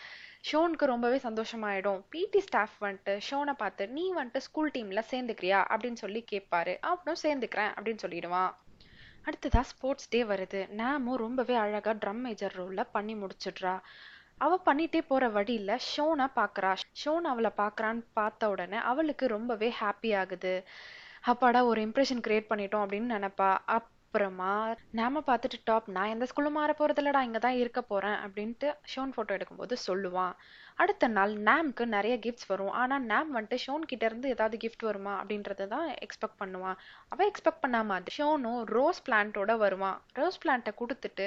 [0.52, 2.02] ஷோனுக்கு ரொம்பவே சந்தோஷமாயிடும்.
[2.11, 5.64] பிடி ஸ்டாஃப் வந்துட்டு ஷோனை பார்த்து நீ வந்துட்டு ஸ்கூல் டீமில் சேர்ந்துக்கிறியா?
[5.71, 8.54] அப்படின்னு சொல்லி கேட்பாரு அவனும் சேர்ந்துக்கிறேன் அப்படின்னு சொல்லிடுவான்.
[9.25, 10.71] அடுத்ததா ஸ்போர்ட்ஸ் டே வருது.
[10.71, 13.81] நாமும் ரொம்பவே அழகாக ட்ரம் மேஜர் ரோலில் பண்ணி முடிச்சிடுறா.
[14.41, 16.71] அவ பண்ணிட்டே போற வழியில ஷோனா பாக்குறா.
[17.03, 20.55] ஷோன் அவளை பாக்குறான்னு பார்த்த உடனே அவளுக்கு ரொம்பவே ஹாப்பி ஆகுது.
[21.23, 23.59] அப்பாடா ஒரு இம்ப்ரெஷன் கிரியேட் பண்ணிட்டோம் அப்படின்னு நினைப்பா.
[23.67, 24.50] அப் அப்புறமா
[24.99, 29.33] நாம பார்த்துட்டு டாப் நான் எந்த ஸ்கூலும் மாற போகிறதில்லடா இங்கே தான் இருக்க போறேன் அப்படின்ட்டு ஷோன் ஃபோட்டோ
[29.37, 30.35] எடுக்கும்போது சொல்லுவான்.
[30.83, 32.71] அடுத்த நாள் நேம்க்கு நிறைய கிஃப்ட்ஸ் வரும்.
[32.80, 36.78] ஆனால் நேம் வந்துட்டு ஷோன் கிட்ட இருந்து ஏதாவது கிஃப்ட் வருமா அப்படின்றத தான் எக்ஸ்பெக்ட் பண்ணுவான்.
[37.12, 39.99] அவன் எக்ஸ்பெக்ட் பண்ணாம அது ஷோனும் ரோஸ் பிளான்ட்டோட வருவான்.
[40.21, 41.26] ரோஸ் பிளான்ட்டை கொடுத்துட்டு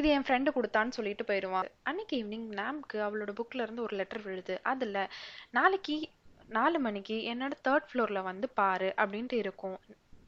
[0.00, 4.56] இது என் ஃப்ரெண்டு கொடுத்தான்னு சொல்லிட்டு போயிடுவான் அன்னைக்கு ஈவினிங் நேம்க்கு அவளோட புக்ல இருந்து ஒரு லெட்டர் விழுது.
[4.72, 5.04] அதில்
[5.58, 5.96] நாளைக்கு
[6.58, 9.78] நாலு மணிக்கு என்னோட தேர்ட் ஃப்ளோரில் வந்து பாரு அப்படின்ட்டு இருக்கும்.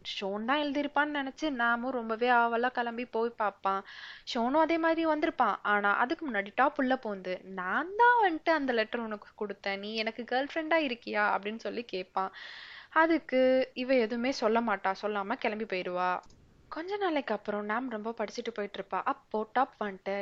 [0.04, 3.82] ஷோன் தான் எழுதியிருப்பான்னு நினச்சி நாமும் ரொம்பவே ஆவலாக கிளம்பி போய் பார்ப்பான்.
[4.32, 5.56] ஷோனும் அதே மாதிரி வந்திருப்பான்.
[5.62, 9.78] ஆனால் அதுக்கு முன்னாடி டாப் உள்ளே போந்து நான் தான் வந்துட்டு அந்த லெட்டர் உனக்கு கொடுத்தேன்.
[9.78, 11.24] நீ எனக்கு கேர்ள் ஃப்ரெண்டாக இருக்கியா?
[11.34, 12.32] அப்படின்னு சொல்லி கேட்பான்
[12.92, 13.40] அதுக்கு
[13.74, 14.92] இவ எதுவுமே சொல்ல மாட்டா.
[14.92, 16.10] சொல்லாமல் கிளம்பி போயிடுவா.
[16.68, 19.00] கொஞ்ச நாளைக்கு அப்புறம் நாம் ரொம்ப படிச்சுட்டு போயிட்டு இருப்பா.
[19.04, 20.16] அப்போ டாப் வந்துட்டு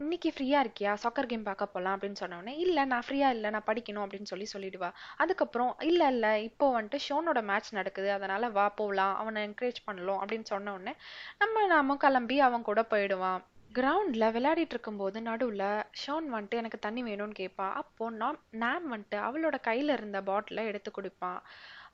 [0.00, 0.94] இன்னைக்கு ஃப்ரீயா இருக்கியா?
[0.94, 4.46] சாக்கர் கேம் பார்க்க போலாம் அப்படின்னு சொன்னோடனே இல்லை இல்ல நான் ஃப்ரீயா இல்ல நான் படிக்கணும் அப்படின்னு சொல்லி
[4.52, 4.88] சொல்லிடுவா.
[5.16, 10.44] அதுக்கப்புறம் இல்ல இல்ல இப்போ வந்துட்டு ஷோனோட மேட்ச் நடக்குது அதனால வா போகலாம் அவனை என்கரேஜ் பண்ணலாம் அப்படின்னு
[10.44, 10.94] சொன்ன உடனே
[11.38, 13.40] நம்ம நாம கிளம்பி அவன் கூட போயிடுவான்.
[13.70, 15.66] கிரவுண்டில் விளையாடிட்டு இருக்கும்போது நடுவில்
[16.02, 17.68] ஷோன் வந்துட்டு எனக்கு தண்ணி வேணும்னு கேட்பா.
[17.74, 21.40] அப்போ நான் நாம் வந்துட்டு அவளோட கையில் இருந்த பாட்டிலை எடுத்து குடிப்பான்.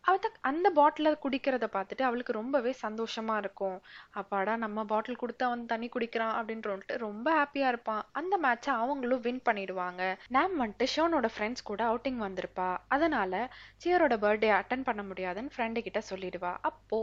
[0.04, 3.82] அவ அந்த பாட்டில குடிக்கிறத பார்த்துட்டு அவளுக்கு ரொம்பவே சந்தோஷமா இருக்கும்.
[4.10, 8.02] அப்பாடா நம்ம பாட்டில் கொடுத்து அவன் தண்ணி குடிக்கிறான் அப்படின்ட்டு ரொம்ப ஹாப்பியா இருப்பான்.
[8.12, 10.16] அந்த மேட்சை அவங்களும் வின் பண்ணிடுவாங்க.
[10.28, 12.76] நேம் வந்துட்டு ஷோனோட ஃப்ரெண்ட்ஸ் கூட அவுட்டிங் வந்திருப்பா.
[12.88, 13.50] அதனால
[13.84, 16.56] சியரோட பர்த்டே அட்டன் பண்ண முடியாதுன்னு ஃப்ரெண்டு கிட்ட சொல்லிடுவா.
[16.60, 17.00] அப்போ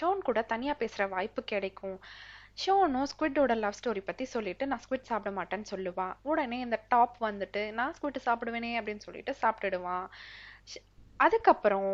[0.00, 1.98] ஷோன் கூட தனியா பேசுற வாய்ப்பு கிடைக்கும்.
[2.64, 7.72] ஷோனும் ஸ்குவிட்டோட லவ் ஸ்டோரி பற்றி சொல்லிட்டு நான் ஸ்குவிட் சாப்பிட மாட்டேன்னு சொல்லுவான் உடனே இந்த டாப் வந்துட்டு
[7.72, 10.06] நான் ஸ்குவிட் சாப்பிடுவேனே அப்படின்னு சொல்லிட்டு சாப்பிட்டுடுவான்.
[11.20, 11.92] அதுக்கப்புறம்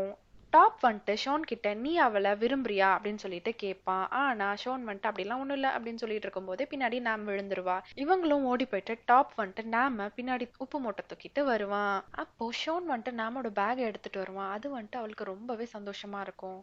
[0.54, 2.88] டாப் வந்துட்டு ஷோன் கிட்ட நீ அவளை விரும்புறியா?
[2.94, 4.08] அப்படின்னு சொல்லிட்டு கேட்பான்.
[4.18, 7.76] ஆனா ஷோன் வந்துட்டு அப்படிலாம் ஒண்ணும் இல்ல அப்படின்னு சொல்லிட்டு இருக்கும்போதே பின்னாடி நாம் விழுந்துருவா.
[7.96, 11.96] இவங்களும் ஓடி போயிட்டு டாப் வந்துட்டு நாம பின்னாடி உப்பு மூட்டை தூக்கிட்டு வருவான்.
[12.14, 14.50] அப்போ ஷோன் வந்துட்டு நாமோட பேக் எடுத்துட்டு வருவான்.
[14.50, 16.60] அது வந்துட்டு அவளுக்கு ரொம்பவே சந்தோஷமா இருக்கும்.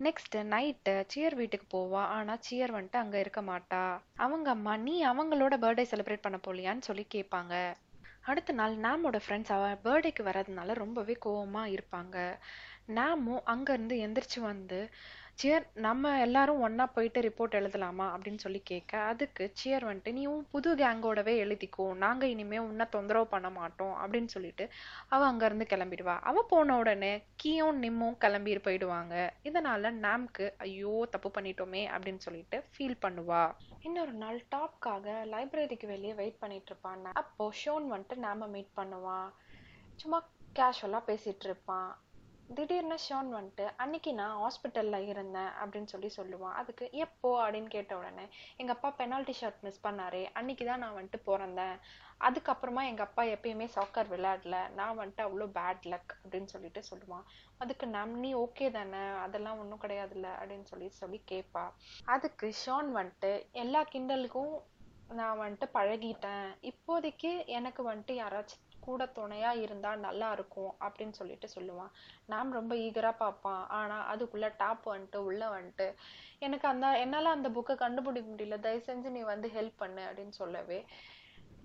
[0.00, 2.02] நெக்ஸ்ட் நைட்டு சியர் வீட்டுக்கு போவா.
[2.16, 3.84] ஆனா சியர் வந்துட்டு அங்க இருக்க மாட்டா.
[4.18, 7.54] அவங்க அம்மா நீ அவங்களோட பர்த்டே செலிப்ரேட் பண்ண போலியான்னு சொல்லி கேட்பாங்க.
[8.24, 12.16] அடுத்த நாள் நாமோட ஃப்ரெண்ட்ஸ் அவள் பர்த்டேக்கு வர்றதுனால ரொம்பவே கோவமாக இருப்பாங்க.
[12.90, 14.78] நாமும் அங்கேருந்து எந்திரிச்சு வந்து
[15.42, 20.46] சியர் நம்ம எல்லாரும் ஒன்னா போயிட்டு ரிப்போர்ட் எழுதலாமா அப்படின்னு சொல்லி கேட்க அதுக்கு சியர் வந்துட்டு நீ உன்
[20.50, 21.94] புது கேங்கோடவே எழுதிக்கோ.
[21.94, 23.94] நாங்க இனிமே உன்னை தொந்தரவு பண்ண மாட்டோம்.
[23.96, 24.70] அப்படின்னு சொல்லிட்டு
[25.08, 26.18] அவ அங்கிருந்து கிளம்பிடுவா.
[26.20, 29.30] அவ போன உடனே கீயும் நிம்மும் கிளம்பி போயிடுவாங்க.
[29.42, 31.88] இதனால நாம்க்கு ஐயோ தப்பு பண்ணிட்டோமே.
[31.88, 33.52] அப்படின்னு சொல்லிட்டு ஃபீல் பண்ணுவா.
[33.80, 37.04] இன்னொரு நாள் டாப்காக லைப்ரரிக்கு வெளியே வெயிட் பண்ணிட்டு இருப்பான்.
[37.12, 39.28] அப்போ ஷோன் வந்துட்டு நாம மீட் பண்ணுவான்
[39.96, 41.98] சும்மா கேஷுவலா பேசிட்டு இருப்பான்.
[42.48, 46.52] திடீர்னு ஷான் வந்துட்டு அன்னைக்கு நான் ஹாஸ்பிட்டல்ல இருந்தேன் அப்படின்னு சொல்லி சொல்லுவான்.
[46.52, 47.46] அதுக்கு எப்போ?
[47.46, 50.26] அப்படின்னு கேட்ட உடனே எங்க அப்பா பெனால்டி ஷாட் மிஸ் பண்ணாரு.
[50.32, 51.76] அன்னைக்கு தான் நான் வந்துட்டு பிறந்தேன்.
[52.20, 54.70] அதுக்கப்புறமா எங்க அப்பா எப்பயுமே சாக்கர் விளையாடல.
[54.70, 57.24] நான் வந்துட்டு அவ்வளோ பேட் லக் அப்படின்னு சொல்லிட்டு சொல்லுவான்.
[57.58, 58.98] அதுக்கு நம் நீ ஓகே தானே?
[58.98, 61.64] அதெல்லாம் ஒன்றும் கிடையாதுல்ல அப்படின்னு சொல்லி சொல்லி கேட்பா
[62.04, 64.54] அதுக்கு ஷான் வந்துட்டு எல்லா கிண்டலுக்கும்
[65.08, 66.46] நான் வந்துட்டு பழகிட்டேன்.
[66.62, 71.92] இப்போதைக்கு எனக்கு வந்துட்டு யாராச்சும் கூட துணையா இருந்தா நல்லா இருக்கும் அப்படின்னு சொல்லிட்டு சொல்லுவான்.
[72.26, 73.62] நாம் ரொம்ப ஈகரா பார்ப்பான்.
[73.78, 75.86] ஆனா அதுக்குள்ள டாப் வந்துட்டு உள்ள வந்துட்டு
[76.38, 78.58] எனக்கு அந்த என்னால அந்த புக்கை கண்டுபிடிக்க முடியல.
[78.60, 80.80] தயவு செஞ்சு நீ வந்து ஹெல்ப் பண்ணு அப்படின்னு சொல்லவே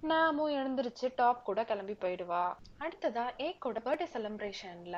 [0.04, 2.44] நாமும் எழுந்திருச்சு டாப் கூட கிளம்பி போயிடுவா.
[2.80, 4.98] அடுத்ததா ஏக்கோட பர்த்டே செலிப்ரேஷன்ல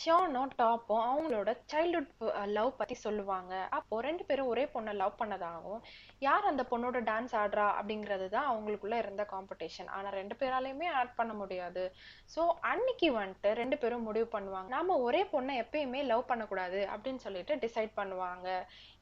[0.00, 2.10] ஷியானும் டாப்பும் அவங்களோட சைல்ட்ஹுட்
[2.56, 3.52] லவ் பத்தி சொல்லுவாங்க.
[3.78, 5.80] அப்போ ரெண்டு பேரும் ஒரே பொண்ணை லவ் பண்ணதாகவும்
[6.26, 11.34] யார் அந்த பொண்ணோட டான்ஸ் ஆடுறா அப்படிங்கிறது தான் அவங்களுக்குள்ள இருந்த காம்படிஷன் ஆனா ரெண்டு பேராலையுமே ஆட் பண்ண
[11.42, 11.84] முடியாது.
[12.34, 14.70] ஸோ அன்னைக்கு வந்துட்டு ரெண்டு பேரும் முடிவு பண்ணுவாங்க.
[14.76, 18.48] நாம ஒரே பொண்ணை எப்பயுமே லவ் பண்ணக்கூடாது அப்படின்னு சொல்லிட்டு டிசைட் பண்ணுவாங்க.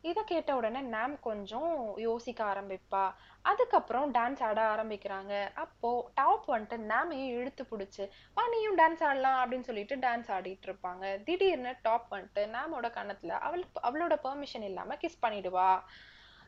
[0.05, 3.03] இதை கேட்ட உடனே மேம் கொஞ்சம் யோசிக்க ஆரம்பிப்பா.
[3.43, 5.33] அதுக்கப்புறம் டான்ஸ் ஆட ஆரம்பிக்கிறாங்க.
[5.55, 8.05] அப்போ டாப் வந்துட்டு மேமையும் இழுத்து பிடிச்சி?
[8.35, 11.23] வா நீயும் டான்ஸ் ஆடலாம் அப்படின்னு சொல்லிட்டு டான்ஸ் ஆடிட்டு இருப்பாங்க.
[11.23, 15.71] திடீர்னு டாப் வந்துட்டு மேமோட கணத்துல அவள் அவளோட பெர்மிஷன் இல்லாம கிஸ் பண்ணிடுவா.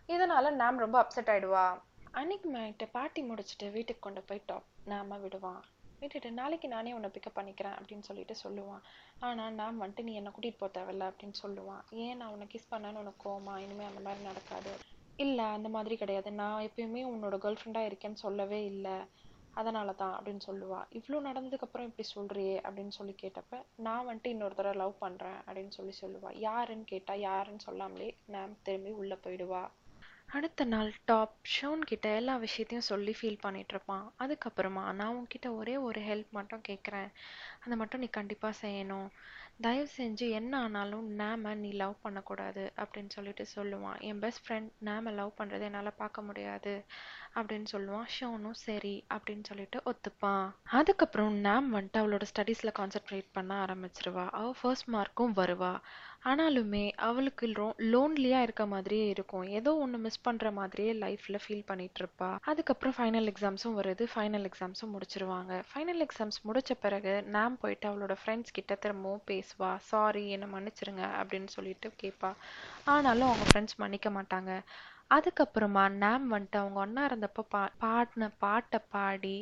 [0.09, 1.67] இதனால மேம் ரொம்ப அப்செட் ஆயிடுவா.
[2.11, 5.63] அன்னைக்கு நைட்டு பாட்டி முடிச்சுட்டு வீட்டுக்கு கொண்டு போய் டாப் நாம விடுவான்.
[6.07, 8.83] விட்டுட்டு நாளைக்கு நானே உன்னை பிக்கப் பண்ணிக்கிறேன் அப்படின்னு சொல்லிட்டு சொல்லுவான்.
[9.27, 11.83] ஆனால் நான் வந்துட்டு நீ என்னை கூட்டிகிட்டு போக தேவையில்ல அப்படின்னு சொல்லுவான்.
[12.05, 14.73] ஏன் நான் உன்னை கிஸ் பண்ணேன்னு உனக்கு கோமா இனிமேல் அந்த மாதிரி நடக்காது.
[15.25, 16.31] இல்லை அந்த மாதிரி கிடையாது.
[16.41, 18.97] நான் எப்பயுமே உன்னோட கேர்ள் ஃப்ரெண்டாக இருக்கேன்னு சொல்லவே இல்லை.
[19.61, 20.79] அதனால தான் அப்படின்னு சொல்லுவா.
[20.99, 25.95] இவ்வளோ நடந்ததுக்கப்புறம் இப்படி சொல்கிறியே அப்படின்னு சொல்லி கேட்டப்ப நான் வந்துட்டு இன்னொரு தடவை லவ் பண்ணுறேன் அப்படின்னு சொல்லி
[26.01, 26.31] சொல்லுவா.
[26.39, 29.63] யாருன்னு கேட்டால் யாருன்னு சொல்லாமலே நான் திரும்பி உள்ளே போயிடுவா.
[30.29, 35.75] அடுத்த நாள் டாப் ஷோன் கிட்ட எல்லா விஷயத்தையும் சொல்லி ஃபீல் பண்ணிட்டு இருப்பான் அதுக்கப்புறமா நான் உன்கிட்ட ஒரே
[35.79, 37.11] ஒரு ஹெல்ப் மட்டும் கேட்குறேன்
[37.65, 39.09] அதை மட்டும் நீ கண்டிப்பாக செய்யணும்.
[39.61, 43.99] தயவு செஞ்சு என்ன ஆனாலும் நாம நீ லவ் பண்ணக்கூடாது அப்படின்னு சொல்லிட்டு சொல்லுவான்.
[44.01, 46.75] என் பெஸ்ட் ஃப்ரெண்ட் நாம லவ் பண்ணுறது என்னால் பார்க்க முடியாது.
[47.39, 48.09] அப்படின்னு சொல்லுவான்.
[48.17, 50.45] ஷோனும் சரி அப்படின்னு சொல்லிட்டு ஒத்துப்பான்.
[50.79, 54.27] அதுக்கப்புறம் நாம் வந்துட்டு அவளோட ஸ்டடீஸில் கான்சென்ட்ரேட் பண்ண ஆரம்பிச்சிருவா.
[54.41, 55.73] அவள் ஃபர்ஸ்ட் மார்க்கும் வருவா.
[56.31, 59.45] ஆனாலுமே அவளுக்கு ரோ லோன்லியாக இருக்க மாதிரியே இருக்கும்.
[59.59, 62.31] ஏதோ ஒன்று மிஸ் பண்ணுற மாதிரியே லைஃப்பில் ஃபீல் பண்ணிட்டு இருப்பா.
[62.51, 64.07] அதுக்கப்புறம் ஃபைனல் எக்ஸாம்ஸும் வருது.
[64.15, 65.63] ஃபைனல் எக்ஸாம்ஸும் முடிச்சிருவாங்க.
[65.71, 69.71] ஃபைனல் எக்ஸாம்ஸ் முடிச்ச பிறகு நாம் போயிட்டு அவளோட ஃப்ரெண்ட்ஸ் கிட்ட திரும்பவும் பேசுவா.
[69.93, 72.33] சாரி என்னை மன்னிச்சிருங்க அப்படின்னு சொல்லிட்டு கேட்பா
[72.95, 74.53] ஆனாலும் அவங்க ஃப்ரெண்ட்ஸ் மன்னிக்க மாட்டாங்க.
[75.11, 79.37] அதுக்கப்புறமா நாம் வந்துட்டு அவங்க ஒன்னா இருந்தப்போ பா பாடின பாட்டை பாடி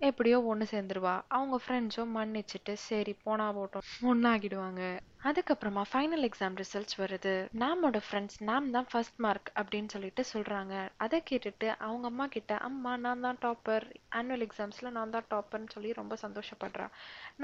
[0.00, 1.14] எப்படியோ ஒன்று சேர்ந்துருவா.
[1.28, 3.84] அவங்க ஃப்ரெண்ட்ஸும் மன்னிச்சுட்டு சரி போனா போட்டோம்.
[4.10, 4.82] ஒன்றாகிடுவாங்க
[5.28, 7.32] அதுக்கப்புறமா ஃபைனல் எக்ஸாம் ரிசல்ட்ஸ் வருது.
[7.62, 10.74] நாமோட ஃப்ரெண்ட்ஸ் நாம் தான் ஃபர்ஸ்ட் மார்க் அப்படின்னு சொல்லிட்டு சொல்றாங்க.
[11.04, 13.86] அதை கேட்டுட்டு அவங்க அம்மா கிட்ட அம்மா நான் தான் டாப்பர்
[14.18, 16.88] ஆனுவல் எக்ஸாம்ஸ்ல நான் தான் டாப்பர்னு சொல்லி ரொம்ப சந்தோஷப்படுறா.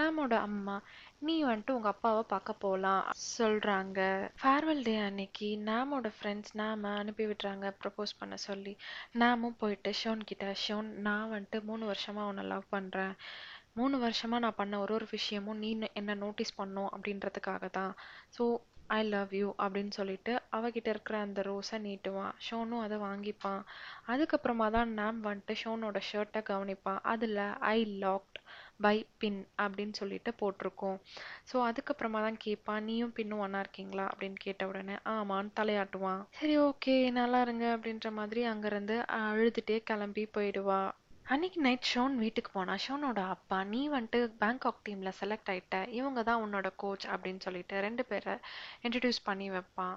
[0.00, 0.76] நாமோட அம்மா
[1.28, 3.02] நீ வந்துட்டு உங்க அப்பாவை பார்க்க போகலாம்
[3.36, 4.00] சொல்றாங்க.
[4.42, 8.74] ஃபேர்வெல் டே அன்னைக்கு நாமோட ஃப்ரெண்ட்ஸ் நாம அனுப்பி விடுறாங்க ப்ரப்போஸ் பண்ண சொல்லி.
[9.22, 13.14] நாமும் போயிட்டு ஷோன் கிட்ட ஷோன் நான் வந்துட்டு மூணு வருஷமா உன்னை லவ் பண்றேன்.
[13.80, 17.92] மூணு வருஷமா நான் பண்ண ஒரு ஒரு விஷயமும் நீ என்ன நோட்டீஸ் பண்ணும் அப்படின்றதுக்காக தான்
[18.38, 18.44] ஸோ
[18.96, 22.32] ஐ லவ் யூ அப்படின்னு சொல்லிட்டு அவகிட்ட இருக்கிற அந்த ரோஸை நீட்டுவான்.
[22.46, 23.60] ஷோனும் அதை வாங்கிப்பான்.
[24.12, 26.98] அதுக்கப்புறமா தான் நாம் வந்துட்டு ஷோனோட ஷர்ட்டை கவனிப்பான்.
[27.12, 27.38] அதில்
[27.74, 28.38] ஐ லாக்ட்
[28.84, 30.98] பை பின் அப்படின்னு சொல்லிட்டு போட்டிருக்கோம்.
[31.50, 34.06] ஸோ அதுக்கப்புறமா தான் கேட்பான் நீயும் பின்னும் ஒன்றா இருக்கீங்களா?
[34.12, 36.22] அப்படின்னு கேட்ட உடனே ஆமான்னு தலையாட்டுவான்.
[36.40, 40.82] சரி ஓகே நல்லா இருங்க அப்படின்ற மாதிரி அங்கேருந்து அழுதுகிட்டே கிளம்பி போயிடுவா.
[41.32, 46.42] அன்னைக்கு நைட் ஷோன் வீட்டுக்கு போனா ஷோனோட அப்பா நீ வந்துட்டு பேங்காக் டீம்ல செலக்ட் ஆயிட்ட இவங்க தான்
[46.44, 48.34] உன்னோட கோச் அப்படின்னு சொல்லிட்டு ரெண்டு பேரை
[48.82, 49.94] இன்ட்ரடியூஸ் பண்ணி வைப்பான்.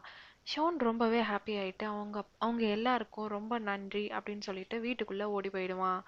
[0.51, 5.99] ஷோன் ரொம்பவே ஹாப்பி ஆயிட்டு அவங்க அவங்க எல்லாருக்கும் ரொம்ப நன்றி அப்படின்னு சொல்லிட்டு வீட்டுக்குள்ள ஓடி போயிடுவான்.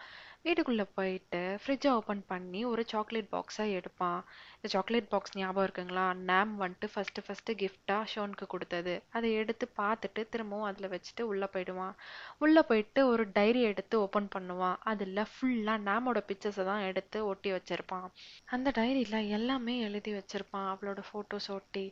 [0.46, 4.20] வீட்டுக்குள்ளே போயிட்டு ஃப்ரிட்ஜை ஓப்பன் பண்ணி ஒரு சாக்லேட் பாக்ஸை எடுப்பான்.
[4.56, 6.04] இந்த சாக்லேட் பாக்ஸ் ஞாபகம் இருக்குங்களா?
[6.30, 8.94] நாம் வந்துட்டு ஃபஸ்ட்டு ஃபஸ்ட்டு கிஃப்டாக ஷோனுக்கு கொடுத்தது.
[9.10, 11.96] அதை எடுத்து பார்த்துட்டு திரும்பவும் அதில் வச்சுட்டு உள்ளே போயிடுவான்.
[12.38, 14.78] உள்ளே போயிட்டு ஒரு டைரி எடுத்து ஓப்பன் பண்ணுவான்.
[14.84, 18.08] அதில் ஃபுல்லாக நேமோட பிக்சர்ஸை தான் எடுத்து ஒட்டி வச்சிருப்பான்.
[18.46, 20.70] அந்த டைரியில் எல்லாமே எழுதி வச்சுருப்பான்.
[20.74, 21.86] அவளோட ஃபோட்டோஸ் ஒட்டி.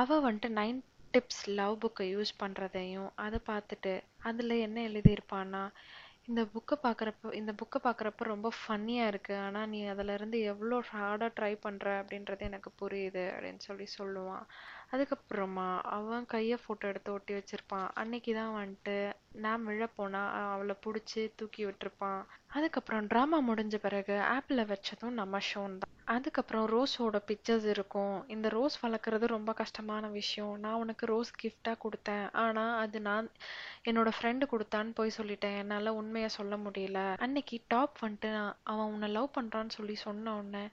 [0.00, 0.78] அவள் வந்துட்டு நைன்
[1.14, 5.64] டிப்ஸ் லவ் புக்கை யூஸ் பண்ணுறதையும் அதை பார்த்துட்டு அதில் என்ன எழுதியிருப்பான்னா
[6.30, 11.30] இந்த புக்கை பார்க்குறப்ப இந்த புக்கை பார்க்குறப்ப ரொம்ப ஃபன்னியாக இருக்குது ஆனால் நீ அதில் இருந்து எவ்வளோ ஹார்டாக
[11.38, 14.44] ட்ரை பண்ணுற அப்படின்றது எனக்கு புரியுது அப்படின்னு சொல்லி சொல்லுவான்.
[14.92, 15.66] அதுக்கப்புறமா
[15.96, 17.88] அவன் கையை ஃபோட்டோ எடுத்து ஒட்டி வச்சுருப்பான்.
[17.94, 18.96] அன்னைக்கு தான் வந்துட்டு
[19.32, 20.20] நான் விழப்போனா
[20.52, 22.22] அவளை பிடிச்சி தூக்கி விட்டுருப்பான்.
[22.46, 25.92] அதுக்கப்புறம் ட்ராமா முடிஞ்ச பிறகு ஆப்பில் வச்சதும் நம்ம ஷோன் தான்.
[26.04, 28.28] அதுக்கப்புறம் ரோஸோட பிக்சர்ஸ் இருக்கும்.
[28.28, 30.58] இந்த ரோஸ் வளர்க்குறது ரொம்ப கஷ்டமான விஷயம்.
[30.58, 32.30] நான் உனக்கு ரோஸ் கிஃப்டாக கொடுத்தேன்.
[32.32, 33.30] ஆனால் அது நான்
[33.84, 35.56] என்னோட ஃப்ரெண்டு கொடுத்தான்னு போய் சொல்லிட்டேன்.
[35.56, 37.16] என்னால் உண்மையை சொல்ல முடியல.
[37.16, 40.68] அன்னைக்கு டாப் வந்துட்டு நான் அவன் உன்னை லவ் பண்ணுறான்னு சொல்லி சொன்ன உடனே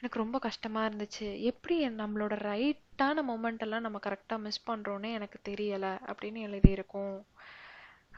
[0.00, 1.40] எனக்கு ரொம்ப கஷ்டமாக இருந்துச்சு.
[1.40, 7.24] எப்படி நம்மளோட ரைட்டான மூமெண்ட் எல்லாம் நம்ம கரெக்டாக மிஸ் பண்ணுறோன்னே எனக்கு தெரியலை அப்படின்னு எழுதியிருக்கோம்.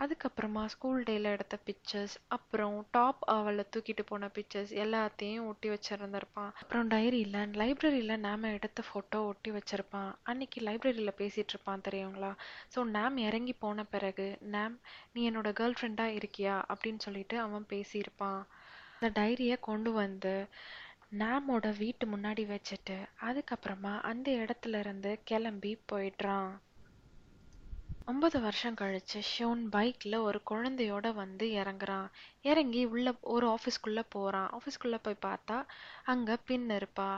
[0.02, 6.50] அதுக்கப்புறமா ஸ்கூல் டேயில் எடுத்த பிக்சர்ஸ் அப்புறம் டாப் அவளை தூக்கிட்டு போன பிக்சர்ஸ் எல்லாத்தையும் ஒட்டி வச்சிருந்திருப்பான்.
[6.60, 10.12] அப்புறம் டைரியில் லைப்ரரியில் நாம் எடுத்த ஃபோட்டோ ஒட்டி வச்சிருப்பான்.
[10.22, 12.32] அன்னைக்கு லைப்ரரியில் பேசிகிட்டு இருப்பான் தெரியுங்களா?
[12.74, 14.80] ஸோ நாம் இறங்கி போன பிறகு நாம்
[15.12, 16.56] நீ என்னோட கேர்ள் ஃப்ரெண்டாக இருக்கியா?
[16.68, 18.40] அப்படின்னு சொல்லிட்டு அவன் பேசியிருப்பான்.
[18.94, 20.34] அந்த டைரியை கொண்டு வந்து
[21.12, 26.52] நாமோட வீட்டு முன்னாடி வச்சுட்டு அதுக்கப்புறமா அந்த இடத்துல இருந்து கிளம்பி போயிடுறான்.
[28.12, 32.08] ஐம்பது வருஷம் கழிச்சு ஷோன் பைக்கில் ஒரு குழந்தையோட வந்து இறங்குறான்.
[32.42, 35.56] இறங்கி உள்ள ஒரு ஆஃபீஸ்க்குள்ளே போகிறான் ஆஃபீஸ்க்குள்ளே போய் பார்த்தா
[36.04, 37.08] அங்கே பின் இருப்பா.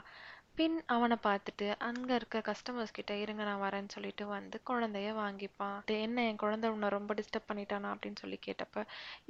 [0.54, 5.78] பின் அவனை பார்த்துட்டு அங்கே இருக்க கஸ்டமர்ஸ் கிட்ட இருங்க நான் வரேன்னு சொல்லிட்டு வந்து குழந்தைய வாங்கிப்பான்.
[6.07, 7.90] என்ன என் குழந்தை உன்னை ரொம்ப டிஸ்டர்ப் பண்ணிட்டானா?
[7.94, 8.85] அப்படின்னு சொல்லி கேட்டப்ப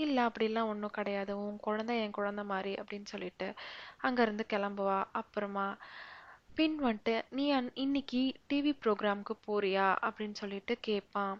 [0.05, 1.35] இல்லை அப்படிலாம் ஒன்றும் கிடையாது.
[1.46, 3.48] உன் குழந்தை என் குழந்தை மாதிரி அப்படின்னு சொல்லிட்டு
[4.03, 5.05] அங்கேருந்து கிளம்புவா.
[5.12, 5.68] அப்புறமா
[6.59, 9.87] பின் வந்துட்டு நீ அன் இன்னைக்கு டிவி ப்ரோக்ராம்க்கு போறியா?
[10.07, 11.35] அப்படின்னு சொல்லிட்டு கேட்பான்.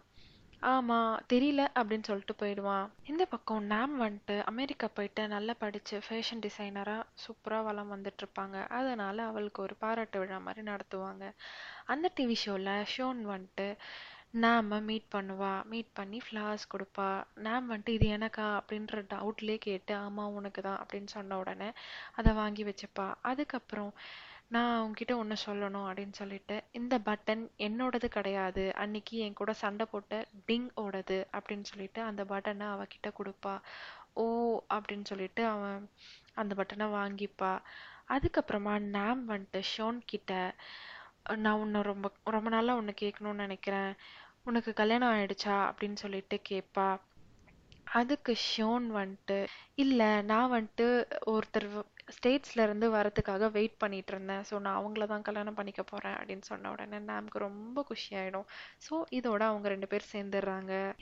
[0.63, 0.97] ஆமா
[1.33, 2.85] தெரியல அப்படின்னு சொல்லிட்டு போயிடுவான்.
[3.05, 8.57] இந்த பக்கம் நாம் வந்துட்டு அமெரிக்கா போயிட்டு நல்லா படிச்சு ஃபேஷன் டிசைனரா சூப்பரா வளம் வந்துட்டு இருப்பாங்க.
[8.71, 11.23] அதனால அவளுக்கு ஒரு பாராட்டு விழா மாதிரி நடத்துவாங்க.
[11.85, 13.67] அந்த டிவி ஷோல ஷோன் வந்துட்டு
[14.43, 15.53] நாம மீட் பண்ணுவா.
[15.65, 17.09] மீட் பண்ணி ஃப்ளவர்ஸ் கொடுப்பா.
[17.39, 18.47] நாம் வந்துட்டு இது எனக்கா?
[18.59, 21.69] அப்படின்ற டவுட்லேயே கேட்டு ஆமா உனக்கு தான் அப்படின்னு சொன்ன உடனே
[22.15, 23.07] அதை வாங்கி வச்சுப்பா.
[23.23, 23.91] அதுக்கப்புறம்
[24.47, 28.73] நான் உன்கிட்ட ஒன்று சொல்லணும் அப்படின்னு சொல்லிட்டு இந்த பட்டன் என்னோடது கிடையாது.
[28.73, 33.61] அன்னைக்கு என் கூட சண்டை போட்ட டிங் ஓடது அப்படின்னு சொல்லிட்டு அந்த பட்டனை அவகிட்ட கொடுப்பா.
[34.13, 34.25] ஓ
[34.73, 35.89] அப்படின்னு சொல்லிட்டு அவன்
[36.33, 37.61] அந்த பட்டனை வாங்கிப்பா.
[38.09, 40.55] அதுக்கப்புறமா நாம் வந்துட்டு ஷோன் கிட்ட
[41.35, 43.93] நான் உன்னை ரொம்ப ரொம்ப நாளாக உன்னை கேட்கணும்னு நினைக்கிறேன்.
[44.43, 46.99] உனக்கு கல்யாணம் ஆயிடுச்சா அப்படின்னு சொல்லிட்டு கேட்பா.
[47.83, 50.87] அதுக்கு ஷோன் வந்துட்டு இல்லை நான் வந்துட்டு
[51.25, 56.41] ஒருத்தர் ஸ்டேட்ஸ்ல இருந்து வரதுக்காக வெயிட் பண்ணிட்டு இருந்தேன் ஸோ நான் அவங்கள தான் கல்யாணம் பண்ணிக்க போறேன் அப்படின்னு
[56.41, 58.47] சொன்ன உடனே நமக்கு ரொம்ப குஷி ஆயிடும்.
[58.87, 60.93] ஸோ இதோட அவங்க ரெண்டு பேர் சேர்ந்துடுறாங்க.